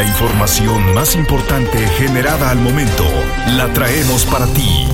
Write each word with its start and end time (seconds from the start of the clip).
La 0.00 0.06
información 0.06 0.94
más 0.94 1.14
importante 1.14 1.76
generada 1.98 2.48
al 2.48 2.58
momento 2.58 3.04
la 3.48 3.70
traemos 3.74 4.24
para 4.24 4.46
ti. 4.46 4.88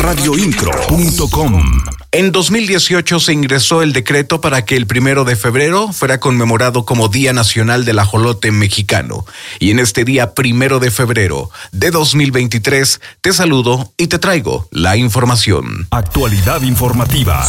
Radioincro.com 0.00 1.97
en 2.10 2.32
2018 2.32 3.20
se 3.20 3.34
ingresó 3.34 3.82
el 3.82 3.92
decreto 3.92 4.40
para 4.40 4.64
que 4.64 4.76
el 4.76 4.86
primero 4.86 5.24
de 5.24 5.36
febrero 5.36 5.92
fuera 5.92 6.18
conmemorado 6.18 6.86
como 6.86 7.08
Día 7.08 7.34
Nacional 7.34 7.84
del 7.84 7.98
Ajolote 7.98 8.50
Mexicano. 8.50 9.26
Y 9.58 9.72
en 9.72 9.78
este 9.78 10.04
día 10.04 10.32
primero 10.32 10.80
de 10.80 10.90
febrero 10.90 11.50
de 11.70 11.90
2023 11.90 13.00
te 13.20 13.32
saludo 13.34 13.92
y 13.98 14.06
te 14.06 14.18
traigo 14.18 14.66
la 14.70 14.96
información. 14.96 15.86
Actualidad 15.90 16.62
informativa. 16.62 17.46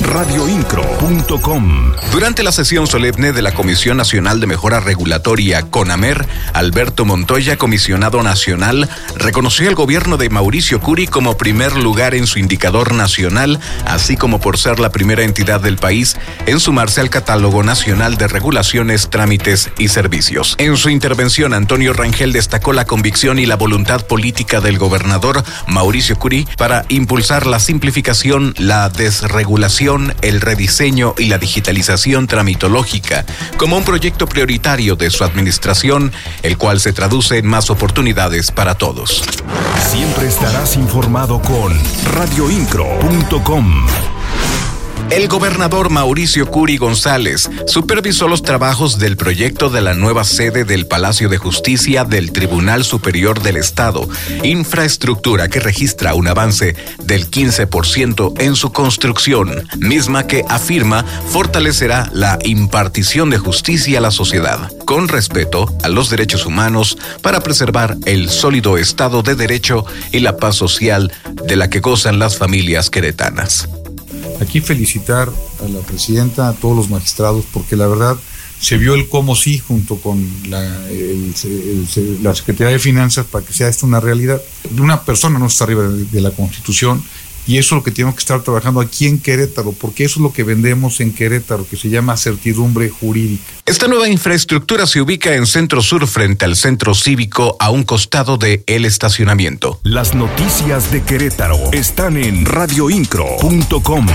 Radioincro.com 0.00 1.92
Durante 2.10 2.42
la 2.42 2.52
sesión 2.52 2.86
solemne 2.86 3.32
de 3.32 3.40
la 3.40 3.54
Comisión 3.54 3.96
Nacional 3.96 4.40
de 4.40 4.46
Mejora 4.46 4.80
Regulatoria, 4.80 5.62
CONAMER, 5.62 6.26
Alberto 6.52 7.06
Montoya, 7.06 7.56
comisionado 7.56 8.22
nacional, 8.22 8.90
reconoció 9.16 9.68
al 9.68 9.74
gobierno 9.74 10.18
de 10.18 10.28
Mauricio 10.28 10.80
Curi 10.80 11.06
como 11.06 11.38
primer 11.38 11.76
lugar 11.76 12.14
en 12.14 12.26
su 12.26 12.38
indicador 12.38 12.94
nacional 12.94 13.58
así 14.02 14.16
como 14.16 14.40
por 14.40 14.58
ser 14.58 14.80
la 14.80 14.90
primera 14.90 15.22
entidad 15.22 15.60
del 15.60 15.76
país 15.76 16.16
en 16.46 16.58
sumarse 16.58 17.00
al 17.00 17.08
catálogo 17.08 17.62
nacional 17.62 18.16
de 18.16 18.26
regulaciones, 18.26 19.10
trámites 19.10 19.70
y 19.78 19.86
servicios. 19.86 20.56
En 20.58 20.76
su 20.76 20.90
intervención, 20.90 21.54
Antonio 21.54 21.92
Rangel 21.92 22.32
destacó 22.32 22.72
la 22.72 22.84
convicción 22.84 23.38
y 23.38 23.46
la 23.46 23.54
voluntad 23.54 24.04
política 24.04 24.60
del 24.60 24.76
gobernador 24.76 25.44
Mauricio 25.68 26.18
Curí 26.18 26.48
para 26.58 26.84
impulsar 26.88 27.46
la 27.46 27.60
simplificación, 27.60 28.54
la 28.58 28.88
desregulación, 28.88 30.16
el 30.20 30.40
rediseño 30.40 31.14
y 31.16 31.26
la 31.26 31.38
digitalización 31.38 32.26
tramitológica 32.26 33.24
como 33.56 33.76
un 33.76 33.84
proyecto 33.84 34.26
prioritario 34.26 34.96
de 34.96 35.10
su 35.10 35.22
administración, 35.22 36.10
el 36.42 36.58
cual 36.58 36.80
se 36.80 36.92
traduce 36.92 37.38
en 37.38 37.46
más 37.46 37.70
oportunidades 37.70 38.50
para 38.50 38.74
todos. 38.74 39.22
Siempre 39.92 40.26
estarás 40.26 40.74
informado 40.74 41.40
con 41.40 41.72
radioincro.com. 42.12 43.91
El 45.12 45.28
gobernador 45.28 45.90
Mauricio 45.90 46.46
Curi 46.46 46.78
González 46.78 47.50
supervisó 47.66 48.28
los 48.28 48.40
trabajos 48.40 48.98
del 48.98 49.18
proyecto 49.18 49.68
de 49.68 49.82
la 49.82 49.92
nueva 49.92 50.24
sede 50.24 50.64
del 50.64 50.86
Palacio 50.86 51.28
de 51.28 51.36
Justicia 51.36 52.04
del 52.04 52.32
Tribunal 52.32 52.82
Superior 52.82 53.42
del 53.42 53.58
Estado, 53.58 54.08
infraestructura 54.42 55.48
que 55.48 55.60
registra 55.60 56.14
un 56.14 56.28
avance 56.28 56.76
del 57.04 57.30
15% 57.30 58.40
en 58.40 58.56
su 58.56 58.72
construcción, 58.72 59.68
misma 59.76 60.26
que 60.26 60.46
afirma 60.48 61.04
fortalecerá 61.28 62.08
la 62.14 62.38
impartición 62.42 63.28
de 63.28 63.36
justicia 63.36 63.98
a 63.98 64.00
la 64.00 64.12
sociedad, 64.12 64.72
con 64.86 65.08
respeto 65.08 65.70
a 65.82 65.90
los 65.90 66.08
derechos 66.08 66.46
humanos 66.46 66.96
para 67.20 67.42
preservar 67.42 67.98
el 68.06 68.30
sólido 68.30 68.78
Estado 68.78 69.22
de 69.22 69.34
Derecho 69.34 69.84
y 70.10 70.20
la 70.20 70.38
paz 70.38 70.56
social 70.56 71.12
de 71.44 71.56
la 71.56 71.68
que 71.68 71.80
gozan 71.80 72.18
las 72.18 72.38
familias 72.38 72.88
queretanas. 72.88 73.68
Aquí 74.42 74.60
felicitar 74.60 75.30
a 75.64 75.68
la 75.68 75.78
presidenta, 75.80 76.48
a 76.48 76.52
todos 76.52 76.76
los 76.76 76.90
magistrados, 76.90 77.44
porque 77.52 77.76
la 77.76 77.86
verdad 77.86 78.16
se 78.58 78.76
vio 78.76 78.94
el 78.94 79.08
cómo 79.08 79.36
sí 79.36 79.58
junto 79.58 79.96
con 79.96 80.28
la, 80.48 80.64
Secretaría 82.34 82.72
de 82.72 82.78
Finanzas 82.80 83.24
para 83.24 83.44
que 83.46 83.52
sea 83.52 83.68
esto 83.68 83.86
una 83.86 84.00
realidad. 84.00 84.42
Una 84.78 85.02
persona 85.02 85.38
no 85.38 85.46
está 85.46 85.62
arriba 85.62 85.88
de 85.88 86.20
la 86.20 86.32
Constitución 86.32 87.04
y 87.46 87.58
eso 87.58 87.74
es 87.74 87.80
lo 87.80 87.82
que 87.82 87.90
tenemos 87.90 88.14
que 88.14 88.20
estar 88.20 88.42
trabajando 88.42 88.80
aquí 88.80 89.06
en 89.06 89.18
Querétaro, 89.18 89.72
porque 89.72 90.04
eso 90.04 90.20
es 90.20 90.22
lo 90.22 90.32
que 90.32 90.44
vendemos 90.44 91.00
en 91.00 91.12
Querétaro, 91.12 91.66
que 91.68 91.76
se 91.76 91.88
llama 91.88 92.16
certidumbre 92.16 92.88
jurídica. 92.88 93.44
Esta 93.66 93.88
nueva 93.88 94.08
infraestructura 94.08 94.86
se 94.86 95.00
ubica 95.00 95.34
en 95.34 95.46
Centro 95.46 95.82
Sur 95.82 96.06
frente 96.06 96.44
al 96.44 96.56
centro 96.56 96.94
cívico 96.94 97.56
a 97.58 97.70
un 97.70 97.84
costado 97.84 98.36
de 98.36 98.64
el 98.66 98.84
estacionamiento. 98.84 99.80
Las 99.82 100.14
noticias 100.14 100.90
de 100.92 101.02
Querétaro 101.02 101.58
están 101.72 102.16
en 102.16 102.44
radioincro.com. 102.44 104.06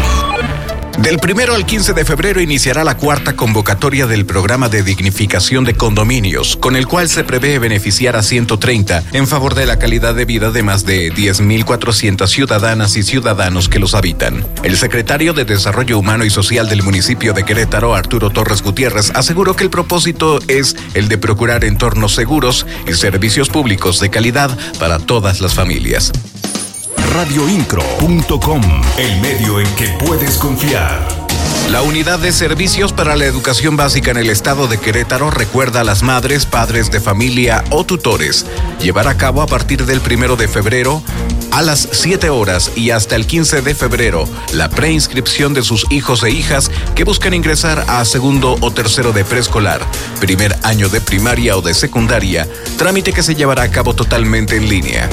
Del 0.98 1.20
primero 1.20 1.54
al 1.54 1.66
15 1.66 1.94
de 1.94 2.06
febrero 2.06 2.42
iniciará 2.42 2.84
la 2.84 2.98
cuarta 2.98 3.36
convocatoria 3.36 4.08
del 4.08 4.26
programa 4.26 4.68
de 4.68 4.82
dignificación 4.82 5.64
de 5.64 5.76
condominios, 5.76 6.58
con 6.58 6.76
el 6.76 6.88
cual 6.88 7.08
se 7.08 7.24
prevé 7.24 7.60
beneficiar 7.60 8.16
a 8.16 8.24
130 8.24 9.04
en 9.14 9.28
favor 9.28 9.54
de 9.54 9.68
la 9.68 9.78
calidad 9.78 10.16
de 10.16 10.26
vida 10.26 10.50
de 10.52 10.64
más 10.64 10.86
de 10.86 11.14
10.400 11.14 12.28
ciudadanas 12.28 12.98
y 12.98 13.04
ciudadanos 13.04 13.70
que 13.70 13.80
los 13.80 13.94
habitan. 13.94 14.46
El 14.64 14.76
secretario 14.76 15.34
de 15.34 15.46
Desarrollo 15.46 16.00
Humano 16.00 16.26
y 16.26 16.32
Social 16.32 16.68
del 16.68 16.82
municipio 16.82 17.34
de 17.34 17.46
Querétaro, 17.46 17.94
Arturo 17.94 18.32
Torres 18.32 18.64
Gutiérrez, 18.64 19.12
aseguró 19.12 19.56
que 19.56 19.64
el 19.64 19.70
propósito 19.70 20.40
es 20.48 20.76
el 20.96 21.10
de 21.10 21.20
procurar 21.20 21.64
entornos 21.64 22.16
seguros 22.16 22.66
y 22.88 22.94
servicios 22.94 23.50
públicos 23.50 24.00
de 24.00 24.10
calidad 24.10 24.58
para 24.80 24.98
todas 24.98 25.42
las 25.42 25.54
familias 25.54 26.12
radioincro.com, 27.18 28.62
el 29.00 29.22
medio 29.22 29.60
en 29.60 29.66
que 29.76 29.88
puedes 30.06 30.38
confiar. 30.38 31.00
La 31.72 31.82
Unidad 31.82 32.20
de 32.20 32.32
Servicios 32.32 32.94
para 32.94 33.16
la 33.16 33.26
Educación 33.26 33.76
Básica 33.76 34.12
en 34.12 34.18
el 34.18 34.30
Estado 34.30 34.68
de 34.68 34.80
Querétaro 34.80 35.32
recuerda 35.32 35.82
a 35.82 35.84
las 35.84 36.04
madres, 36.04 36.46
padres 36.46 36.92
de 36.92 37.00
familia 37.00 37.64
o 37.72 37.84
tutores 37.84 38.46
llevar 38.80 39.08
a 39.08 39.18
cabo 39.18 39.42
a 39.42 39.48
partir 39.48 39.88
del 39.88 40.00
primero 40.00 40.36
de 40.36 40.48
febrero 40.48 41.02
a 41.50 41.64
las 41.64 41.90
7 41.92 42.30
horas 42.30 42.74
y 42.76 42.92
hasta 42.92 43.16
el 43.16 43.26
15 43.26 43.64
de 43.64 43.74
febrero 43.74 44.30
la 44.54 44.70
preinscripción 44.70 45.56
de 45.56 45.64
sus 45.64 45.88
hijos 45.90 46.22
e 46.22 46.30
hijas 46.30 46.70
que 46.94 47.04
buscan 47.04 47.34
ingresar 47.34 47.84
a 47.88 48.06
segundo 48.06 48.58
o 48.62 48.70
tercero 48.70 49.12
de 49.12 49.26
preescolar, 49.26 49.82
primer 50.20 50.56
año 50.62 50.88
de 50.88 51.02
primaria 51.02 51.58
o 51.58 51.64
de 51.64 51.74
secundaria, 51.74 52.48
trámite 52.78 53.12
que 53.12 53.24
se 53.24 53.34
llevará 53.34 53.64
a 53.64 53.72
cabo 53.72 53.96
totalmente 53.96 54.56
en 54.56 54.70
línea 54.70 55.10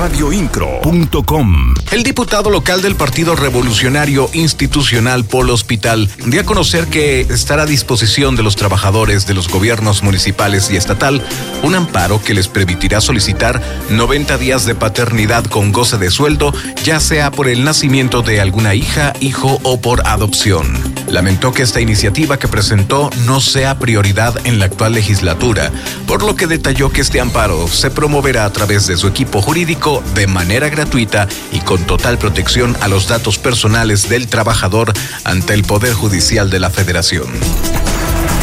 radioincro.com. 0.00 1.74
El 1.92 2.02
diputado 2.04 2.48
local 2.48 2.80
del 2.80 2.96
Partido 2.96 3.36
Revolucionario 3.36 4.30
Institucional 4.32 5.26
Polo 5.26 5.52
Hospital 5.52 6.08
dio 6.24 6.40
a 6.40 6.44
conocer 6.44 6.86
que 6.86 7.20
estará 7.20 7.64
a 7.64 7.66
disposición 7.66 8.34
de 8.34 8.42
los 8.42 8.56
trabajadores 8.56 9.26
de 9.26 9.34
los 9.34 9.48
gobiernos 9.48 10.02
municipales 10.02 10.70
y 10.70 10.76
estatal 10.76 11.22
un 11.62 11.74
amparo 11.74 12.22
que 12.22 12.32
les 12.32 12.48
permitirá 12.48 13.02
solicitar 13.02 13.60
90 13.90 14.38
días 14.38 14.64
de 14.64 14.74
paternidad 14.74 15.44
con 15.44 15.70
goce 15.70 15.98
de 15.98 16.10
sueldo, 16.10 16.54
ya 16.82 16.98
sea 16.98 17.30
por 17.30 17.46
el 17.46 17.62
nacimiento 17.62 18.22
de 18.22 18.40
alguna 18.40 18.74
hija, 18.74 19.12
hijo 19.20 19.60
o 19.64 19.82
por 19.82 20.06
adopción. 20.06 20.99
Lamentó 21.10 21.52
que 21.52 21.62
esta 21.62 21.80
iniciativa 21.80 22.38
que 22.38 22.48
presentó 22.48 23.10
no 23.26 23.40
sea 23.40 23.78
prioridad 23.78 24.34
en 24.44 24.58
la 24.58 24.66
actual 24.66 24.92
legislatura, 24.92 25.72
por 26.06 26.22
lo 26.22 26.36
que 26.36 26.46
detalló 26.46 26.90
que 26.90 27.00
este 27.00 27.20
amparo 27.20 27.66
se 27.68 27.90
promoverá 27.90 28.44
a 28.44 28.52
través 28.52 28.86
de 28.86 28.96
su 28.96 29.08
equipo 29.08 29.42
jurídico 29.42 30.02
de 30.14 30.26
manera 30.26 30.68
gratuita 30.68 31.28
y 31.52 31.60
con 31.60 31.84
total 31.84 32.18
protección 32.18 32.76
a 32.80 32.88
los 32.88 33.08
datos 33.08 33.38
personales 33.38 34.08
del 34.08 34.28
trabajador 34.28 34.92
ante 35.24 35.54
el 35.54 35.64
Poder 35.64 35.94
Judicial 35.94 36.48
de 36.48 36.60
la 36.60 36.70
Federación 36.70 37.28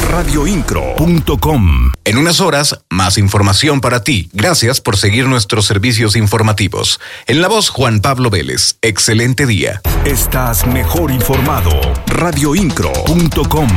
radioincro.com. 0.08 1.92
En 2.06 2.18
unas 2.18 2.40
horas, 2.40 2.80
más 2.90 3.18
información 3.18 3.82
para 3.82 4.04
ti. 4.04 4.30
Gracias 4.32 4.80
por 4.80 4.96
seguir 4.98 5.28
nuestros 5.28 5.66
servicios 5.66 6.16
informativos. 6.16 7.00
En 7.28 7.42
la 7.42 7.50
voz, 7.50 7.70
Juan 7.70 8.00
Pablo 8.00 8.30
Vélez. 8.30 8.78
Excelente 8.82 9.46
día. 9.46 9.82
Estás 10.06 10.66
mejor 10.66 11.12
informado. 11.12 11.72
radioincro.com. 12.08 13.68